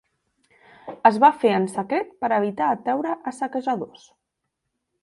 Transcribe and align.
Es 1.09 1.19
va 1.25 1.29
fer 1.43 1.51
en 1.57 1.67
secret 1.75 2.17
per 2.25 2.33
evitar 2.39 2.71
atraure 2.79 3.15
a 3.33 3.39
saquejadors. 3.43 4.11